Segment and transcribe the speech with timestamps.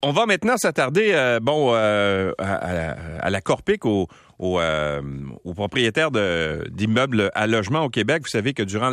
[0.00, 4.06] On va maintenant s'attarder euh, bon euh, à, la Corpic, aux,
[4.40, 5.02] euh,
[5.56, 6.12] propriétaires
[6.70, 8.22] d'immeubles à logement au Québec.
[8.22, 8.92] Vous savez que durant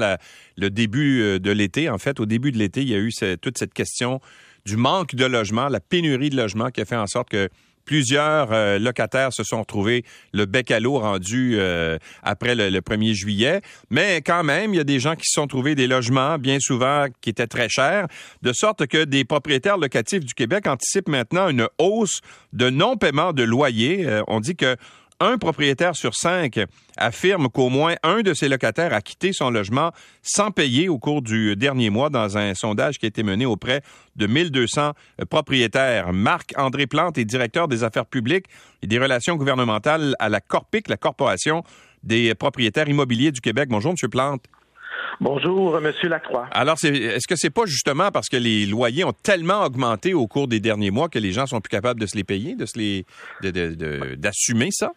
[0.57, 3.59] le début de l'été, en fait, au début de l'été, il y a eu toute
[3.59, 4.19] cette question
[4.65, 7.49] du manque de logement, la pénurie de logement qui a fait en sorte que
[7.85, 13.13] Plusieurs euh, locataires se sont retrouvés le bec à l'eau rendu euh, après le, 1er
[13.13, 13.61] juillet.
[13.89, 16.57] Mais quand même, il y a des gens qui se sont trouvés des logements, bien
[16.59, 18.07] souvent, qui étaient très chers,
[18.41, 22.19] de sorte que des propriétaires locatifs du Québec anticipent maintenant une hausse
[22.53, 24.05] de non-paiement de loyer.
[24.07, 24.75] Euh, on dit que
[25.19, 26.59] un propriétaire sur cinq
[26.97, 31.21] affirme qu'au moins un de ses locataires a quitté son logement sans payer au cours
[31.21, 33.81] du dernier mois dans un sondage qui a été mené auprès
[34.15, 34.91] de 1200
[35.29, 36.13] propriétaires.
[36.13, 38.47] Marc-André Plante est directeur des affaires publiques
[38.81, 41.63] et des relations gouvernementales à la Corpic, la Corporation
[42.03, 43.69] des propriétaires immobiliers du Québec.
[43.69, 44.09] Bonjour, M.
[44.09, 44.43] Plante.
[45.21, 46.47] Bonjour, Monsieur Lacroix.
[46.51, 50.47] Alors, est-ce que c'est pas justement parce que les loyers ont tellement augmenté au cours
[50.47, 52.77] des derniers mois que les gens sont plus capables de se les payer, de se
[52.77, 53.05] les,
[54.17, 54.91] d'assumer ça?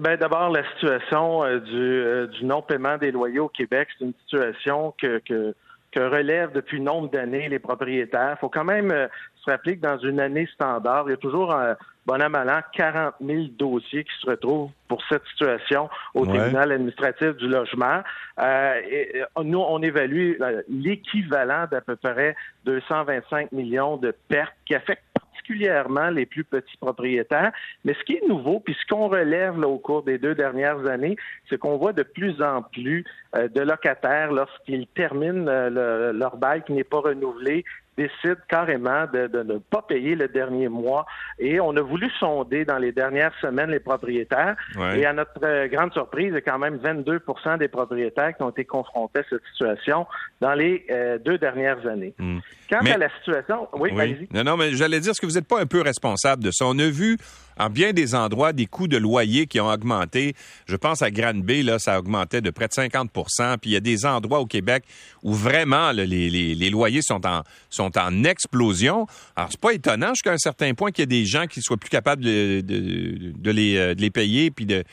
[0.00, 4.14] Ben d'abord la situation euh, du, euh, du non-paiement des loyers au Québec, c'est une
[4.24, 5.54] situation que, que,
[5.92, 8.36] que relèvent depuis nombre d'années les propriétaires.
[8.36, 11.18] Il faut quand même euh, se rappeler que dans une année standard, il y a
[11.18, 15.88] toujours un bon an, mal an, 40 000 dossiers qui se retrouvent pour cette situation
[16.14, 18.02] au tribunal administratif du logement.
[18.40, 20.34] Euh, et, nous, on évalue
[20.68, 25.04] l'équivalent d'à peu près 225 millions de pertes qui affectent
[25.44, 27.52] particulièrement les plus petits propriétaires.
[27.84, 31.16] Mais ce qui est nouveau, puis ce qu'on relève au cours des deux dernières années,
[31.48, 33.04] c'est qu'on voit de plus en plus
[33.36, 37.64] euh, de locataires, lorsqu'ils terminent euh, leur bail qui n'est pas renouvelé,
[37.96, 41.06] décident carrément de, ne pas payer le dernier mois.
[41.38, 44.56] Et on a voulu sonder dans les dernières semaines les propriétaires.
[44.94, 47.20] Et à notre euh, grande surprise, il y a quand même 22
[47.58, 50.06] des propriétaires qui ont été confrontés à cette situation
[50.40, 50.86] dans les
[51.24, 52.14] deux dernières années.
[52.18, 52.38] Hmm.
[52.70, 54.28] Quant à la situation, oui, oui.
[54.32, 56.64] Non, non, mais j'allais dire, est-ce que vous n'êtes pas un peu responsable de ça?
[56.66, 57.16] On a vu
[57.58, 60.34] en bien des endroits des coûts de loyer qui ont augmenté.
[60.66, 63.80] Je pense à Granby, là, ça augmentait de près de 50% Puis il y a
[63.80, 64.84] des endroits au Québec
[65.22, 69.06] où vraiment les, loyers sont en, sont en explosion.
[69.36, 71.76] Alors, c'est pas étonnant jusqu'à un certain point qu'il y ait des gens qui soient
[71.76, 74.84] plus capables de, les, euh, les payer puis de,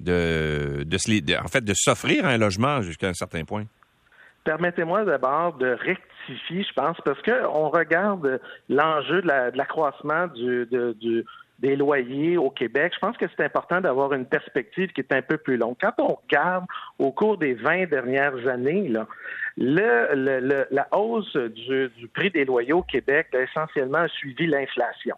[0.00, 3.64] de, de, en fait, de s'offrir un logement jusqu'à un certain point.
[4.44, 10.66] Permettez-moi d'abord de rectifier, je pense, parce qu'on regarde l'enjeu de l'accroissement du,
[10.98, 11.24] du,
[11.60, 15.22] des loyers au Québec, je pense que c'est important d'avoir une perspective qui est un
[15.22, 15.76] peu plus longue.
[15.80, 16.64] Quand on regarde
[16.98, 18.90] au cours des 20 dernières années,
[19.56, 25.16] la hausse du, prix des loyers au Québec a essentiellement suivi l'inflation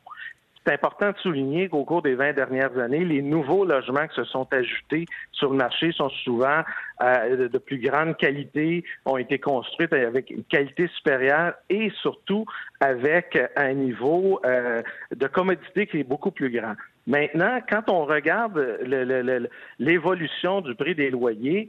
[0.65, 4.25] c'est important de souligner qu'au cours des 20 dernières années, les nouveaux logements qui se
[4.25, 6.63] sont ajoutés sur le marché sont souvent
[7.03, 12.47] euh, de plus grande qualité, ont été construits avec une qualité supérieure et surtout
[12.81, 14.83] avec un niveau euh,
[15.15, 16.75] de commodité qui est beaucoup plus grand.
[17.07, 18.57] Maintenant, quand on regarde
[19.79, 21.69] l'évolution du prix des loyers,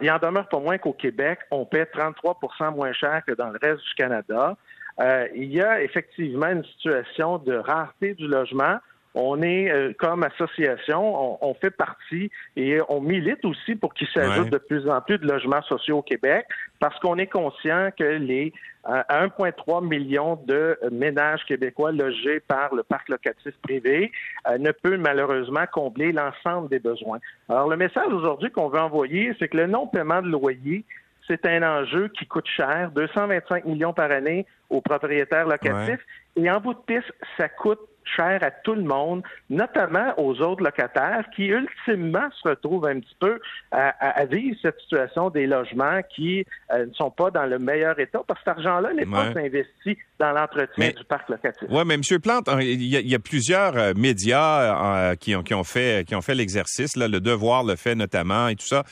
[0.00, 3.58] il en demeure pas moins qu'au Québec, on paie 33% moins cher que dans le
[3.62, 4.56] reste du Canada.
[5.00, 8.76] Euh, il y a effectivement une situation de rareté du logement.
[9.14, 14.48] On est euh, comme association, on, fait partie et on milite aussi pour qu'il s'ajoute
[14.48, 16.46] de plus en plus de logements sociaux au Québec
[16.80, 18.54] parce qu'on est conscient que les
[18.86, 24.10] 1,3 euh, million de ménages québécois logés par le parc locatif privé
[24.58, 27.18] ne peut malheureusement combler l'ensemble des besoins.
[27.50, 30.86] Alors le message aujourd'hui qu'on veut envoyer, c'est que le non-paiement de loyer
[31.26, 36.04] c'est un enjeu qui coûte cher, 225 millions par année aux propriétaires locatifs.
[36.36, 40.62] Et en bout de piste, ça coûte cher à tout le monde, notamment aux autres
[40.62, 43.40] locataires qui, ultimement, se retrouvent un petit peu
[43.70, 48.20] à, vivre cette situation des logements qui euh, ne sont pas dans le meilleur état
[48.26, 51.68] parce que cet argent-là n'est pas investi dans l'entretien du parc locatif.
[51.68, 52.02] Oui, mais M.
[52.20, 56.22] Plante, il y, a, plusieurs euh, médias euh, qui, ont, qui ont fait, qui ont
[56.22, 58.84] fait l'exercice, le Devoir le fait notamment et tout ça.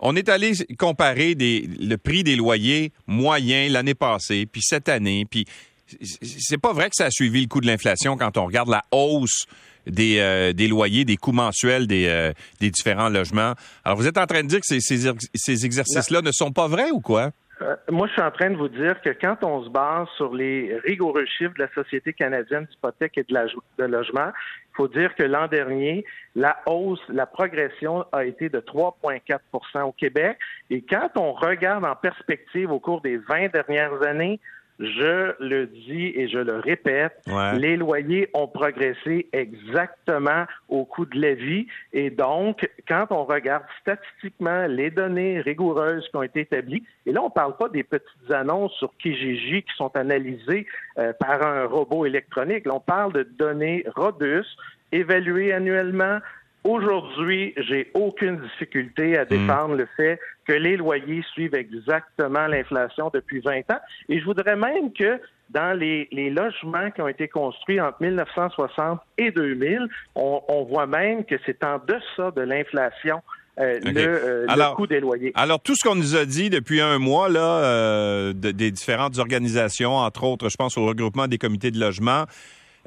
[0.00, 5.24] On est allé comparer des, le prix des loyers moyens l'année passée, puis cette année,
[5.28, 5.46] puis
[5.86, 8.82] c'est pas vrai que ça a suivi le coût de l'inflation quand on regarde la
[8.90, 9.46] hausse
[9.86, 13.54] des, euh, des loyers, des coûts mensuels des, euh, des différents logements.
[13.84, 16.90] Alors, vous êtes en train de dire que ces, ces, exercices-là ne sont pas vrais
[16.90, 17.30] ou quoi?
[17.62, 20.34] Euh, moi, je suis en train de vous dire que quand on se base sur
[20.34, 23.46] les rigoureux chiffres de la Société canadienne d'hypothèque et de, la,
[23.78, 24.30] de logement,
[24.72, 26.04] il faut dire que l'an dernier,
[26.34, 30.36] la hausse, la progression a été de 3,4% au Québec.
[30.68, 34.38] Et quand on regarde en perspective au cours des 20 dernières années,
[34.78, 37.22] je le dis et je le répète,
[37.54, 41.66] les loyers ont progressé exactement au coût de la vie.
[41.92, 47.22] Et donc, quand on regarde statistiquement les données rigoureuses qui ont été établies, et là,
[47.22, 50.66] on ne parle pas des petites annonces sur Kijiji qui sont analysées
[50.98, 52.66] euh, par un robot électronique.
[52.66, 54.58] Là, on parle de données robustes,
[54.92, 56.18] évaluées annuellement,
[56.66, 59.28] Aujourd'hui, j'ai aucune difficulté à hmm.
[59.28, 60.18] défendre le fait
[60.48, 63.80] que les loyers suivent exactement l'inflation depuis 20 ans.
[64.08, 65.20] Et je voudrais même que
[65.50, 69.86] dans les, logements qui ont été construits entre 1960 et 2000,
[70.16, 73.22] on, voit même que c'est en deçà de l'inflation.
[73.58, 75.32] Euh, euh, le, coût des loyers.
[75.34, 79.96] Alors, tout ce qu'on nous a dit depuis un mois, là, euh, des différentes organisations,
[79.96, 82.26] entre autres, je pense au regroupement des comités de logement,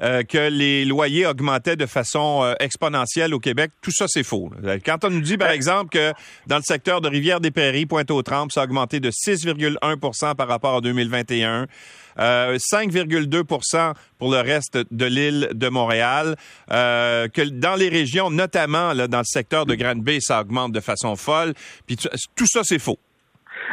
[0.02, 3.70] euh, que les loyers augmentaient de façon euh, exponentielle au Québec.
[3.82, 4.50] Tout ça, c'est faux.
[4.84, 6.12] Quand on nous dit, par exemple, que
[6.46, 11.66] dans le secteur de Rivière-des-Prairies, Pointe-aux-Trembles, ça a augmenté de 6,1 par rapport à 2021,
[12.16, 16.36] 5,2% euh, pour le reste de l'île de Montréal,
[16.68, 21.14] que dans les régions, notamment là, dans le secteur de Grande-Bay, ça augmente de façon
[21.16, 21.52] folle.
[21.86, 22.98] Puis tout ça, c'est faux.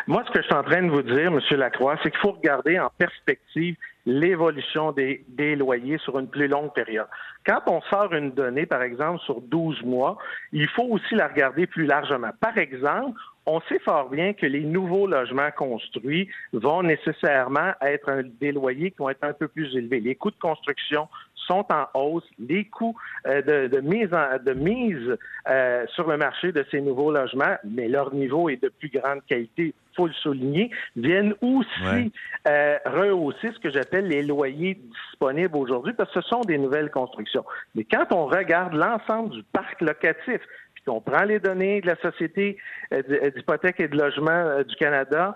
[0.08, 1.40] Moi, ce que je suis en train de vous dire, M.
[1.52, 3.76] Lacroix, c'est qu'il faut regarder en perspective
[4.08, 5.26] l'évolution des,
[5.58, 7.08] loyers sur une plus longue période.
[7.46, 10.18] Quand on sort une donnée, par exemple, sur 12 mois,
[10.54, 12.30] il faut aussi la regarder plus largement.
[12.40, 18.54] Par exemple, on sait fort bien que les nouveaux logements construits vont nécessairement être des
[18.54, 20.00] loyers qui vont être un peu plus élevés.
[20.00, 21.10] Les coûts de construction
[21.48, 22.28] sont en hausse.
[22.38, 22.96] Les coûts
[23.26, 25.18] euh, de, mise, de mise
[25.48, 29.26] euh, sur le marché de ces nouveaux logements, mais leur niveau est de plus grande
[29.28, 32.12] qualité, faut le souligner, viennent aussi
[32.48, 36.92] euh, rehausser ce que j'appelle les loyers disponibles aujourd'hui, parce que ce sont des nouvelles
[36.92, 37.46] constructions.
[37.74, 40.40] Mais quand on regarde l'ensemble du parc locatif,
[40.76, 42.58] puis qu'on prend les données de la Société
[42.92, 45.36] d'hypothèque et de logement du Canada,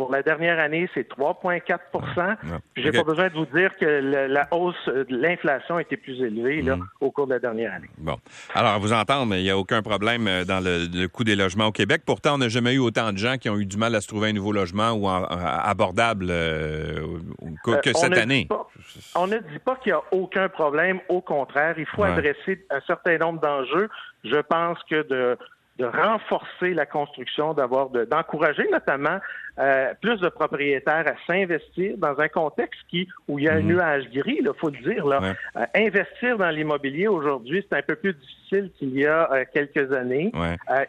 [0.00, 2.36] pour la dernière année, c'est 3,4
[2.74, 6.62] Je n'ai pas besoin de vous dire que la hausse de l'inflation était plus élevée
[6.62, 6.86] là, mm.
[7.02, 7.90] au cours de la dernière année.
[7.98, 8.16] Bon.
[8.54, 11.66] Alors, à vous entendre, il n'y a aucun problème euh, dans le, coût des logements
[11.66, 12.00] au Québec.
[12.06, 14.08] Pourtant, on n'a jamais eu autant de gens qui ont eu du mal à se
[14.08, 17.18] trouver un nouveau logement ou abordable euh,
[17.62, 18.48] que, euh, cette année.
[19.14, 21.00] on ne dit pas qu'il n'y a aucun problème.
[21.10, 23.90] Au contraire, il faut adresser un certain nombre d'enjeux.
[24.24, 25.36] Je pense que de
[25.80, 29.18] de renforcer la construction, d'avoir d'encourager notamment
[29.58, 33.60] euh, plus de propriétaires à s'investir dans un contexte qui où il y a un
[33.60, 33.68] mhm.
[33.68, 35.06] nuage gris, il faut le dire.
[35.06, 35.20] Là.
[35.56, 39.92] Euh, investir dans l'immobilier aujourd'hui, c'est un peu plus difficile qu'il y a euh, quelques
[39.92, 40.32] années.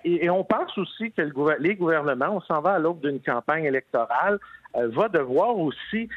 [0.03, 1.21] Et, on pense aussi que
[1.59, 4.39] les gouvernements, on s'en va à l'aube d'une campagne électorale,
[4.73, 6.09] va devoir aussi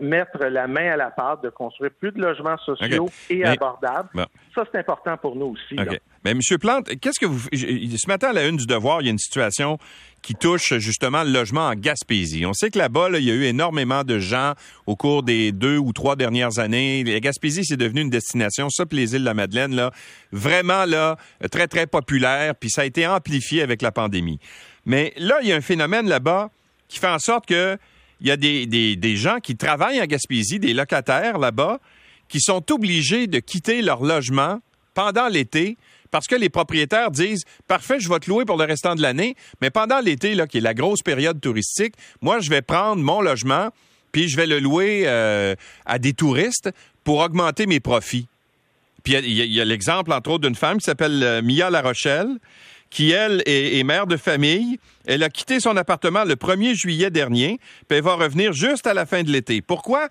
[0.00, 4.08] mettre la main à la pâte de construire plus de logements sociaux et abordables.
[4.54, 5.76] Ça, c'est important pour nous aussi.
[6.22, 6.40] Mais M.
[6.60, 7.48] Plante, qu'est-ce que vous...
[7.50, 9.78] Ce matin, à la une du Devoir, il y a une situation
[10.20, 12.44] qui touche justement le logement en Gaspésie.
[12.44, 14.52] On sait que là-bas, il y a eu énormément de gens
[14.86, 17.04] au cours des deux ou trois dernières années.
[17.04, 19.92] La Gaspésie, c'est devenu une destination, ça, les îles de la Madeleine, là,
[20.30, 21.16] vraiment là,
[21.50, 24.40] très, très populaire, puis ça a été amplifié avec la pandémie.
[24.84, 26.50] Mais là, il y a un phénomène là-bas
[26.88, 27.78] qui fait en sorte que
[28.20, 31.80] il y a des, gens qui travaillent en Gaspésie, des locataires là-bas,
[32.28, 34.60] qui sont obligés de quitter leur logement
[34.94, 35.76] pendant l'été
[36.10, 39.36] parce que les propriétaires disent parfait, je vais te louer pour le restant de l'année,
[39.60, 43.70] mais pendant l'été, qui est la grosse période touristique, moi, je vais prendre mon logement
[44.12, 45.54] puis je vais le louer euh,
[45.86, 46.70] à des touristes
[47.04, 48.26] pour augmenter mes profits.
[49.02, 52.28] Puis il y a, l'exemple, entre autres, d'une femme qui s'appelle euh, Mia La Rochelle,
[52.90, 54.78] qui, elle, est, mère de famille.
[55.06, 57.58] Elle a quitté son appartement le 1er juillet dernier,
[57.88, 59.62] puis elle va revenir juste à la fin de l'été.
[59.62, 60.08] Pourquoi?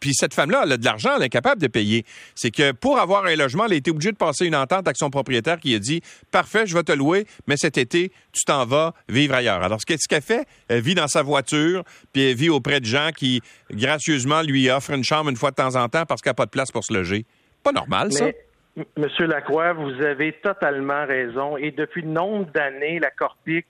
[0.00, 2.04] puis cette femme-là, elle a de l'argent, elle est capable de payer.
[2.34, 4.96] C'est que pour avoir un logement, elle a été obligée de passer une entente avec
[4.96, 8.66] son propriétaire qui a dit Parfait, je vais te louer, mais cet été, tu t'en
[8.66, 9.62] vas vivre ailleurs.
[9.62, 10.46] Alors, qu'est-ce qu'elle fait?
[10.68, 13.40] Elle vit dans sa voiture, puis elle vit auprès de gens qui,
[13.70, 16.46] gracieusement, lui offrent une chambre une fois de temps en temps parce qu'elle n'a pas
[16.46, 17.24] de place pour se loger.
[17.62, 18.26] Pas normal, ça.
[18.96, 21.56] Monsieur Lacroix, vous avez totalement raison.
[21.56, 23.66] Et depuis nombre d'années, la Corpic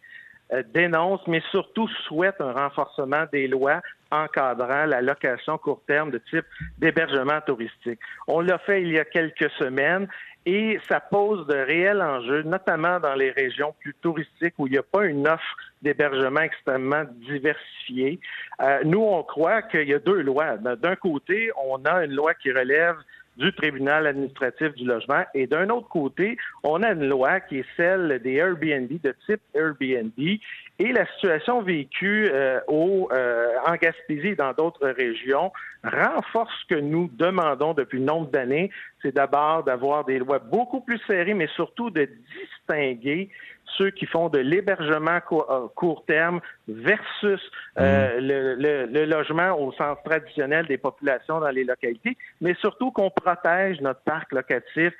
[0.52, 6.18] euh, dénonce, mais surtout souhaite un renforcement des lois encadrant la location court terme de
[6.18, 6.44] type
[6.78, 8.00] d'hébergement touristique.
[8.26, 10.08] On l'a fait il y a quelques semaines
[10.46, 14.78] et ça pose de réels enjeux, notamment dans les régions plus touristiques où il n'y
[14.78, 18.18] a pas une offre d'hébergement extrêmement diversifiée.
[18.60, 20.56] Euh, nous, on croit qu'il y a deux lois.
[20.56, 22.96] D'un côté, on a une loi qui relève
[23.36, 25.24] du tribunal administratif du logement.
[25.34, 29.40] Et d'un autre côté, on a une loi qui est celle des Airbnb, de type
[29.54, 30.12] Airbnb.
[30.18, 35.52] Et la situation vécue euh, au, euh, en Gaspésie et dans d'autres régions
[35.84, 38.70] renforce ce que nous demandons depuis nombre d'années.
[39.02, 43.30] C'est d'abord d'avoir des lois beaucoup plus serrées, mais surtout de distinguer
[43.80, 47.40] ceux qui font de l'hébergement euh, court terme versus
[47.78, 48.92] euh, mmh.
[48.92, 54.00] le, logement au sens traditionnel des populations dans les localités, mais surtout qu'on protège notre
[54.00, 54.92] parc locatif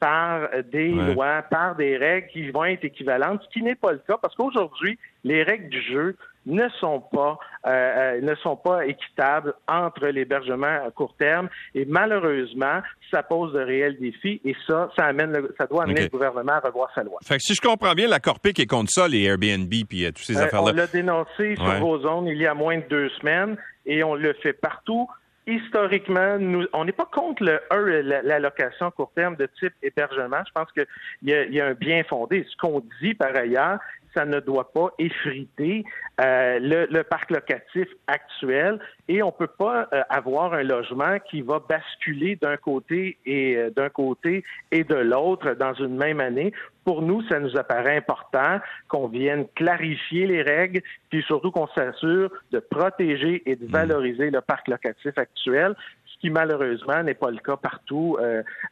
[0.00, 3.98] par des lois, par des règles qui vont être équivalentes, ce qui n'est pas le
[4.06, 6.16] cas parce qu'aujourd'hui, les règles du jeu
[6.48, 11.84] ne sont pas euh, euh, ne sont pas équitables entre l'hébergement à court terme et
[11.84, 16.52] malheureusement ça pose de réels défis et ça ça amène ça doit amener le gouvernement
[16.52, 17.18] à revoir sa loi.
[17.22, 20.08] Fait que si je comprends bien la Corpic est contre ça les Airbnb puis euh,
[20.08, 20.72] toutes ces affaires là.
[20.72, 24.14] On l'a dénoncé sur vos zones il y a moins de deux semaines et on
[24.14, 25.08] le fait partout
[25.48, 27.60] historiquement, nous, on n'est pas contre le
[28.02, 30.42] la, location à court terme de type hébergement.
[30.46, 30.86] Je pense qu'il
[31.22, 32.46] y, y, a un bien fondé.
[32.48, 33.80] Ce qu'on dit par ailleurs,
[34.18, 35.84] ça ne doit pas effriter
[36.20, 41.60] euh, le, parc locatif actuel et on peut pas euh, avoir un logement qui va
[41.60, 46.52] basculer d'un côté et euh, d'un côté et de l'autre dans une même année.
[46.84, 48.58] Pour nous, ça nous apparaît important
[48.88, 53.70] qu'on vienne clarifier les règles, puis surtout qu'on s'assure de protéger et de mmh.
[53.70, 58.18] valoriser le parc locatif actuel ce qui malheureusement n'est pas le cas partout.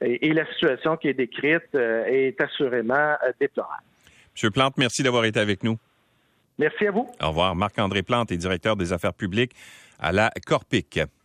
[0.01, 3.85] et, la situation qui est décrite est assurément déplorable.
[4.37, 5.79] Monsieur Plante, merci d'avoir été avec nous.
[6.59, 7.11] Merci à vous.
[7.23, 7.57] Au revoir.
[7.57, 9.53] Marc-André Plante est directeur des affaires publiques
[9.99, 11.01] à la Corpic.